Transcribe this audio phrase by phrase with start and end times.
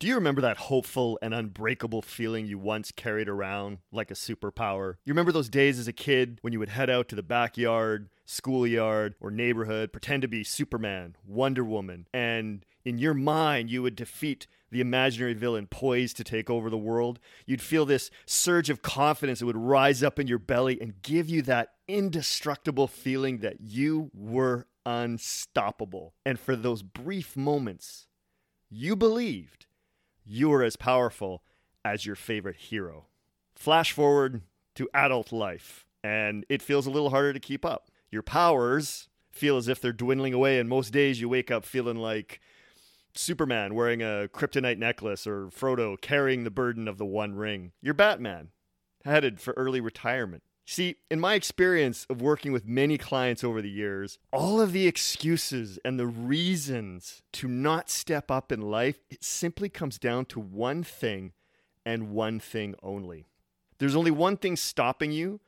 [0.00, 4.94] Do you remember that hopeful and unbreakable feeling you once carried around like a superpower?
[5.04, 8.08] You remember those days as a kid when you would head out to the backyard,
[8.24, 13.94] schoolyard, or neighborhood, pretend to be Superman, Wonder Woman, and in your mind you would
[13.94, 17.20] defeat the imaginary villain poised to take over the world?
[17.44, 21.28] You'd feel this surge of confidence that would rise up in your belly and give
[21.28, 26.14] you that indestructible feeling that you were unstoppable.
[26.24, 28.06] And for those brief moments,
[28.70, 29.66] you believed
[30.30, 31.42] you are as powerful
[31.84, 33.06] as your favorite hero.
[33.52, 34.42] Flash forward
[34.76, 37.90] to adult life, and it feels a little harder to keep up.
[38.12, 41.96] Your powers feel as if they're dwindling away, and most days you wake up feeling
[41.96, 42.40] like
[43.12, 47.72] Superman wearing a kryptonite necklace or Frodo carrying the burden of the One Ring.
[47.82, 48.50] You're Batman,
[49.04, 50.44] headed for early retirement.
[50.70, 54.86] See, in my experience of working with many clients over the years, all of the
[54.86, 60.38] excuses and the reasons to not step up in life, it simply comes down to
[60.38, 61.32] one thing
[61.84, 63.26] and one thing only.
[63.78, 65.40] There's only one thing stopping you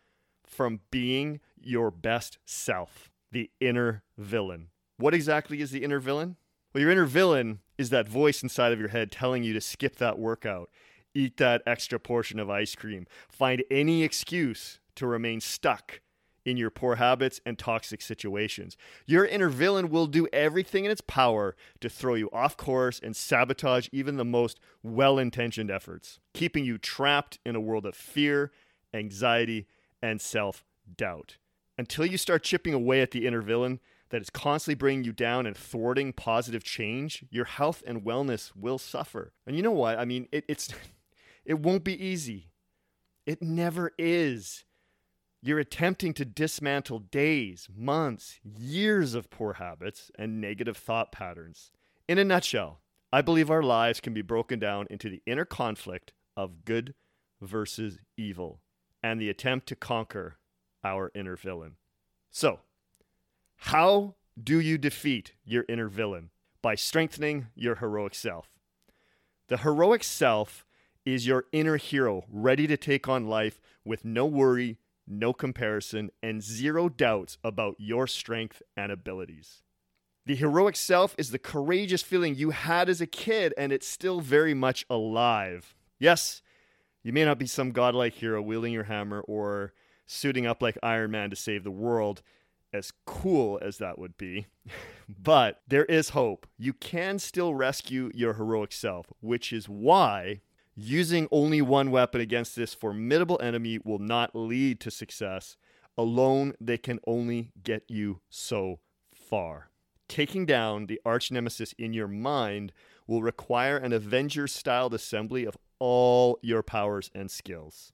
[0.44, 4.70] from being your best self the inner villain.
[4.96, 6.34] What exactly is the inner villain?
[6.74, 9.94] Well, your inner villain is that voice inside of your head telling you to skip
[9.98, 10.68] that workout,
[11.14, 16.00] eat that extra portion of ice cream, find any excuse to remain stuck
[16.44, 18.76] in your poor habits and toxic situations.
[19.06, 23.14] Your inner villain will do everything in its power to throw you off course and
[23.14, 28.50] sabotage even the most well intentioned efforts, keeping you trapped in a world of fear,
[28.92, 29.66] anxiety,
[30.02, 30.64] and self
[30.96, 31.36] doubt.
[31.78, 35.46] Until you start chipping away at the inner villain that is constantly bringing you down
[35.46, 39.32] and thwarting positive change, your health and wellness will suffer.
[39.46, 39.98] And you know what?
[39.98, 40.68] I mean, it, it's
[41.44, 42.50] it won't be easy.
[43.24, 44.64] It never is.
[45.44, 51.72] You're attempting to dismantle days, months, years of poor habits and negative thought patterns.
[52.06, 52.80] In a nutshell,
[53.12, 56.94] I believe our lives can be broken down into the inner conflict of good
[57.40, 58.60] versus evil
[59.02, 60.38] and the attempt to conquer
[60.84, 61.74] our inner villain.
[62.30, 62.60] So,
[63.56, 66.30] how do you defeat your inner villain?
[66.62, 68.48] By strengthening your heroic self.
[69.48, 70.64] The heroic self
[71.04, 76.42] is your inner hero ready to take on life with no worry, no comparison, and
[76.42, 79.62] zero doubts about your strength and abilities.
[80.24, 84.20] The heroic self is the courageous feeling you had as a kid, and it's still
[84.20, 85.74] very much alive.
[85.98, 86.42] Yes,
[87.02, 89.72] you may not be some godlike hero wielding your hammer or
[90.06, 92.22] suiting up like Iron Man to save the world,
[92.72, 94.46] as cool as that would be.
[95.08, 96.46] but there is hope.
[96.56, 100.40] You can still rescue your heroic self, which is why
[100.74, 105.56] Using only one weapon against this formidable enemy will not lead to success.
[105.98, 108.80] Alone, they can only get you so
[109.14, 109.68] far.
[110.08, 112.72] Taking down the arch nemesis in your mind
[113.06, 117.92] will require an Avenger styled assembly of all your powers and skills.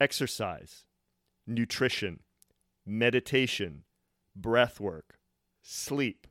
[0.00, 0.84] Exercise,
[1.46, 2.20] nutrition,
[2.84, 3.84] meditation,
[4.34, 5.18] breath work,
[5.62, 6.26] sleep,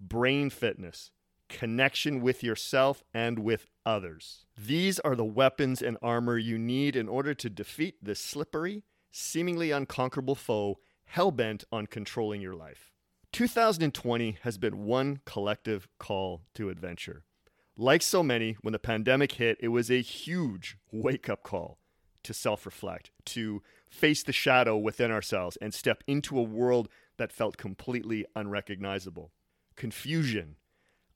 [0.00, 1.10] brain fitness,
[1.48, 4.46] connection with yourself and with others.
[4.56, 9.70] These are the weapons and armor you need in order to defeat this slippery, seemingly
[9.70, 12.90] unconquerable foe hell bent on controlling your life.
[13.32, 17.24] 2020 has been one collective call to adventure.
[17.76, 21.78] Like so many, when the pandemic hit, it was a huge wake up call
[22.22, 27.32] to self reflect, to face the shadow within ourselves, and step into a world that
[27.32, 29.32] felt completely unrecognizable.
[29.76, 30.56] Confusion,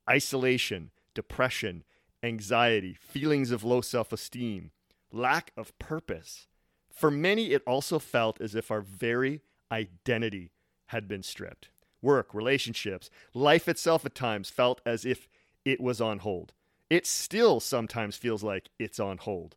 [0.09, 1.85] isolation, depression,
[2.23, 4.71] anxiety, feelings of low self esteem,
[5.13, 6.47] lack of purpose.
[6.91, 10.51] For many, it also felt as if our very identity
[10.87, 11.69] had been stripped.
[12.01, 15.29] Work, relationships, life itself at times felt as if
[15.65, 16.55] it was on hold.
[16.91, 19.57] It still sometimes feels like it's on hold.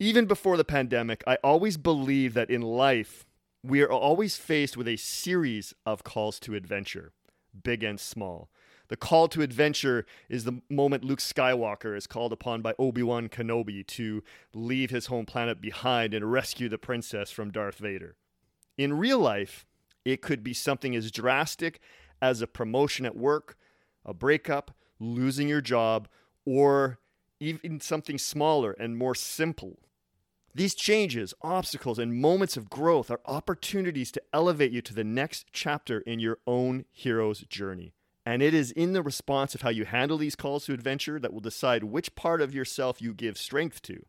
[0.00, 3.24] Even before the pandemic, I always believed that in life,
[3.62, 7.12] we are always faced with a series of calls to adventure,
[7.62, 8.50] big and small.
[8.88, 13.28] The call to adventure is the moment Luke Skywalker is called upon by Obi Wan
[13.28, 14.22] Kenobi to
[14.52, 18.16] leave his home planet behind and rescue the princess from Darth Vader.
[18.76, 19.64] In real life,
[20.04, 21.80] it could be something as drastic
[22.20, 23.56] as a promotion at work,
[24.04, 26.08] a breakup, losing your job,
[26.44, 26.98] or
[27.40, 29.78] even something smaller and more simple.
[30.54, 35.46] These changes, obstacles, and moments of growth are opportunities to elevate you to the next
[35.52, 37.92] chapter in your own hero's journey.
[38.26, 41.32] And it is in the response of how you handle these calls to adventure that
[41.32, 44.06] will decide which part of yourself you give strength to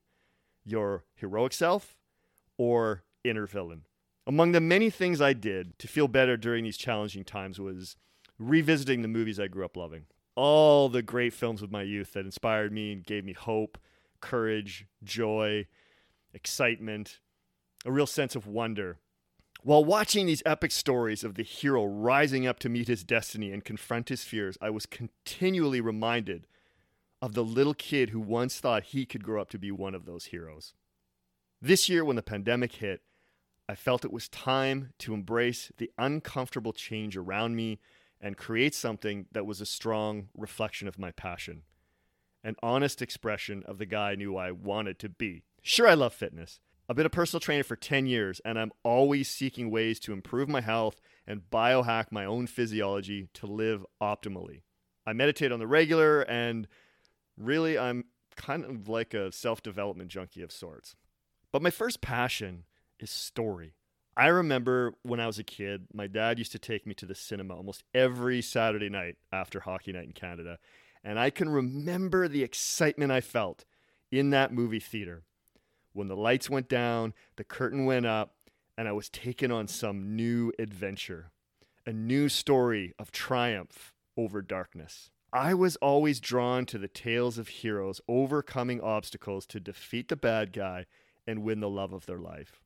[0.63, 1.97] your heroic self
[2.57, 3.85] or inner villain.
[4.25, 7.97] Among the many things I did to feel better during these challenging times was
[8.39, 10.05] revisiting the movies I grew up loving.
[10.35, 13.77] all the great films of my youth that inspired me and gave me hope,
[14.21, 15.65] courage, joy,
[16.33, 17.19] excitement,
[17.85, 18.99] a real sense of wonder.
[19.65, 23.65] While watching these epic stories of the hero rising up to meet his destiny and
[23.65, 26.45] confront his fears, I was continually reminded
[27.19, 30.05] of the little kid who once thought he could grow up to be one of
[30.05, 30.75] those heroes.
[31.59, 33.01] This year, when the pandemic hit,
[33.67, 37.79] I felt it was time to embrace the uncomfortable change around me
[38.21, 41.63] and create something that was a strong reflection of my passion,
[42.43, 45.41] an honest expression of the guy I knew I wanted to be.
[45.63, 46.59] Sure, I love fitness.
[46.87, 50.47] I've been a personal trainer for 10 years, and I'm always seeking ways to improve
[50.47, 54.61] my health and biohack my own physiology to live optimally.
[55.05, 56.67] I meditate on the regular, and
[57.37, 58.05] really, I'm
[58.35, 60.95] kind of like a self development junkie of sorts.
[61.51, 62.65] But my first passion
[62.99, 63.73] is story.
[64.15, 67.15] I remember when I was a kid, my dad used to take me to the
[67.15, 70.59] cinema almost every Saturday night after hockey night in Canada.
[71.03, 73.65] And I can remember the excitement I felt
[74.11, 75.23] in that movie theater
[75.95, 78.35] when the lights went down, the curtain went up,
[78.77, 81.31] and I was taken on some new adventure,
[81.85, 85.09] a new story of triumph over darkness.
[85.31, 90.51] I was always drawn to the tales of heroes overcoming obstacles to defeat the bad
[90.51, 90.85] guy
[91.25, 92.61] and win the love of their life.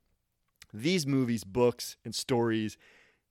[0.72, 2.76] These movies, books, and stories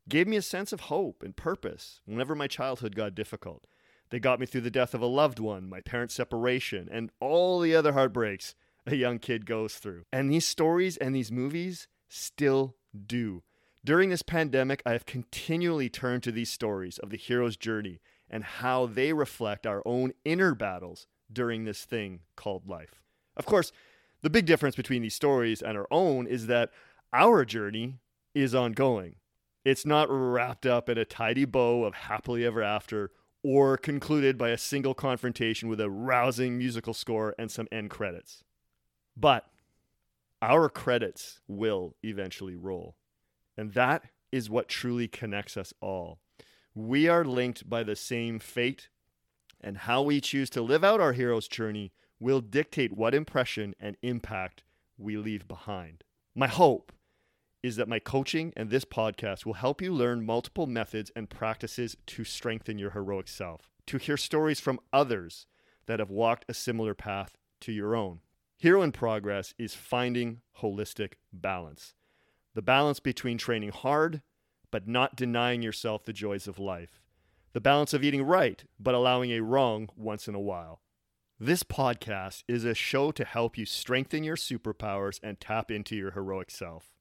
[0.07, 3.66] gave me a sense of hope and purpose whenever my childhood got difficult.
[4.10, 7.60] They got me through the death of a loved one, my parents' separation, and all
[7.60, 8.56] the other heartbreaks
[8.86, 10.04] a young kid goes through.
[10.12, 12.76] And these stories and these movies still
[13.08, 13.44] do.
[13.86, 18.44] During this pandemic, I have continually turned to these stories of the hero's journey and
[18.44, 23.02] how they reflect our own inner battles during this thing called life.
[23.38, 23.72] Of course,
[24.22, 26.72] the big difference between these stories and our own is that
[27.14, 28.00] our journey
[28.36, 29.16] is ongoing.
[29.64, 33.12] It's not wrapped up in a tidy bow of happily ever after
[33.44, 38.44] or concluded by a single confrontation with a rousing musical score and some end credits.
[39.19, 39.45] But
[40.42, 42.95] our credits will eventually roll.
[43.57, 46.19] And that is what truly connects us all.
[46.74, 48.89] We are linked by the same fate,
[49.60, 53.98] and how we choose to live out our hero's journey will dictate what impression and
[54.01, 54.63] impact
[54.98, 56.04] we leave behind.
[56.33, 56.94] My hope
[57.62, 61.98] is that my coaching and this podcast will help you learn multiple methods and practices
[62.07, 65.45] to strengthen your heroic self, to hear stories from others
[65.88, 68.21] that have walked a similar path to your own.
[68.62, 71.94] Hero in Progress is finding holistic balance
[72.56, 74.22] the balance between training hard
[74.70, 77.00] but not denying yourself the joys of life,
[77.54, 80.82] the balance of eating right but allowing a wrong once in a while.
[81.40, 86.12] This podcast is a show to help you strengthen your superpowers and tap into your
[86.12, 86.92] heroic self.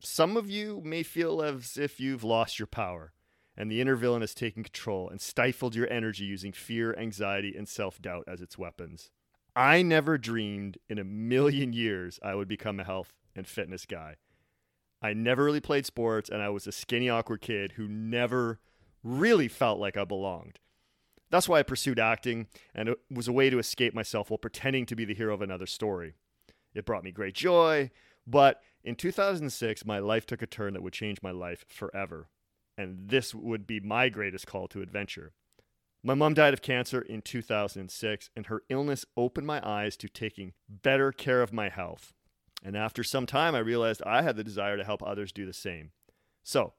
[0.00, 3.12] Some of you may feel as if you've lost your power
[3.54, 7.68] and the inner villain has taken control and stifled your energy using fear, anxiety, and
[7.68, 9.10] self doubt as its weapons.
[9.54, 14.16] I never dreamed in a million years I would become a health and fitness guy.
[15.02, 18.60] I never really played sports, and I was a skinny, awkward kid who never
[19.02, 20.58] really felt like I belonged.
[21.30, 24.86] That's why I pursued acting, and it was a way to escape myself while pretending
[24.86, 26.14] to be the hero of another story.
[26.74, 27.90] It brought me great joy,
[28.26, 32.28] but in 2006, my life took a turn that would change my life forever.
[32.78, 35.32] And this would be my greatest call to adventure.
[36.04, 40.52] My mom died of cancer in 2006, and her illness opened my eyes to taking
[40.68, 42.12] better care of my health.
[42.64, 45.52] And after some time, I realized I had the desire to help others do the
[45.52, 45.92] same.
[46.42, 46.74] So,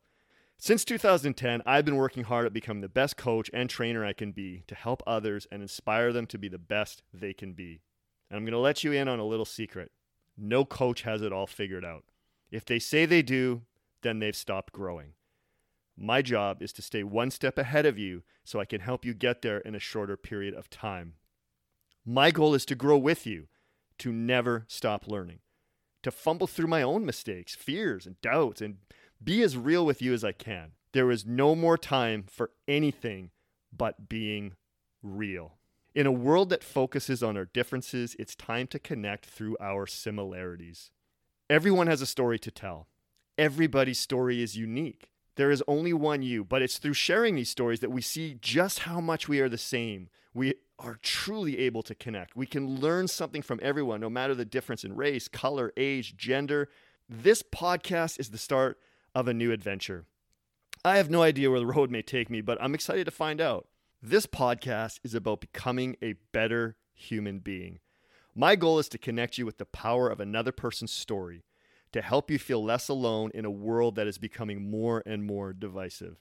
[0.58, 4.32] since 2010, I've been working hard at becoming the best coach and trainer I can
[4.34, 7.82] be to help others and inspire them to be the best they can be.
[8.30, 9.92] And I'm going to let you in on a little secret.
[10.38, 12.04] No coach has it all figured out.
[12.52, 13.62] If they say they do,
[14.02, 15.14] then they've stopped growing.
[15.98, 19.14] My job is to stay one step ahead of you so I can help you
[19.14, 21.14] get there in a shorter period of time.
[22.06, 23.48] My goal is to grow with you,
[24.00, 25.40] to never stop learning,
[26.02, 28.78] to fumble through my own mistakes, fears, and doubts, and
[29.24, 30.72] be as real with you as I can.
[30.92, 33.32] There is no more time for anything
[33.72, 34.54] but being
[35.02, 35.58] real.
[35.96, 40.92] In a world that focuses on our differences, it's time to connect through our similarities.
[41.50, 42.88] Everyone has a story to tell.
[43.38, 45.10] Everybody's story is unique.
[45.36, 48.80] There is only one you, but it's through sharing these stories that we see just
[48.80, 50.10] how much we are the same.
[50.34, 52.36] We are truly able to connect.
[52.36, 56.70] We can learn something from everyone, no matter the difference in race, color, age, gender.
[57.10, 58.78] This podcast is the start
[59.16, 60.06] of a new adventure.
[60.86, 63.40] I have no idea where the road may take me, but I'm excited to find
[63.40, 63.68] out.
[64.02, 67.80] This podcast is about becoming a better human being.
[68.36, 71.44] My goal is to connect you with the power of another person's story,
[71.94, 75.54] to help you feel less alone in a world that is becoming more and more
[75.54, 76.18] divisive.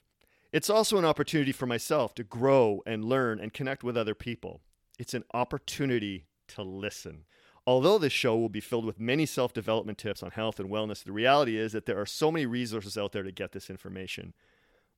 [0.51, 4.61] It's also an opportunity for myself to grow and learn and connect with other people.
[4.99, 7.25] It's an opportunity to listen.
[7.65, 11.03] Although this show will be filled with many self development tips on health and wellness,
[11.03, 14.33] the reality is that there are so many resources out there to get this information.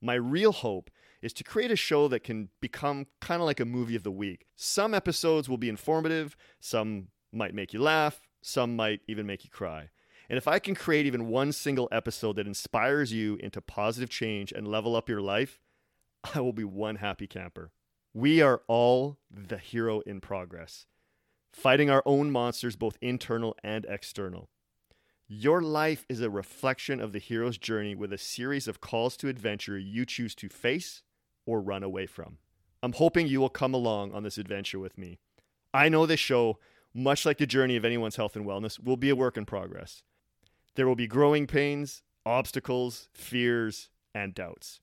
[0.01, 0.89] My real hope
[1.22, 4.12] is to create a show that can become kind of like a movie of the
[4.12, 4.46] week.
[4.55, 9.50] Some episodes will be informative, some might make you laugh, some might even make you
[9.50, 9.89] cry.
[10.29, 14.51] And if I can create even one single episode that inspires you into positive change
[14.51, 15.60] and level up your life,
[16.34, 17.72] I will be one happy camper.
[18.13, 20.86] We are all the hero in progress
[21.55, 24.50] fighting our own monsters, both internal and external.
[25.27, 29.29] Your life is a reflection of the hero's journey with a series of calls to
[29.29, 31.01] adventure you choose to face
[31.46, 32.38] or run away from.
[32.84, 35.17] I'm hoping you will come along on this adventure with me.
[35.74, 36.60] I know this show,
[36.94, 40.03] much like the journey of anyone's health and wellness, will be a work in progress.
[40.75, 44.79] There will be growing pains, obstacles, fears, and doubts.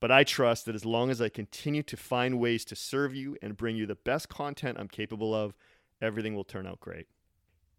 [0.00, 3.36] But I trust that as long as I continue to find ways to serve you
[3.40, 5.54] and bring you the best content I'm capable of,
[6.00, 7.06] everything will turn out great.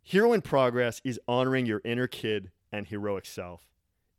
[0.01, 3.67] Hero in Progress is honoring your inner kid and heroic self.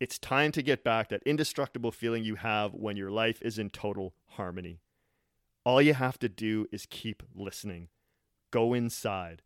[0.00, 3.70] It's time to get back that indestructible feeling you have when your life is in
[3.70, 4.80] total harmony.
[5.64, 7.88] All you have to do is keep listening.
[8.50, 9.42] Go inside.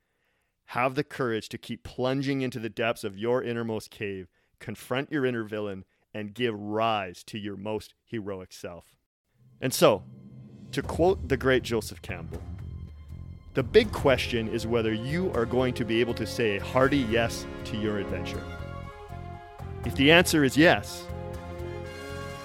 [0.73, 5.25] Have the courage to keep plunging into the depths of your innermost cave, confront your
[5.25, 8.95] inner villain, and give rise to your most heroic self.
[9.63, 10.03] And so,
[10.73, 12.43] to quote the great Joseph Campbell,
[13.55, 16.99] the big question is whether you are going to be able to say a hearty
[16.99, 18.45] yes to your adventure.
[19.87, 21.07] If the answer is yes,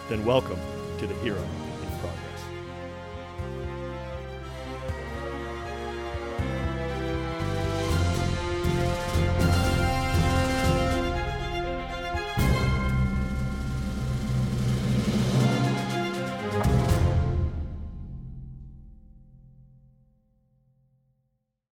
[0.07, 0.59] then welcome
[0.99, 1.45] to the hero.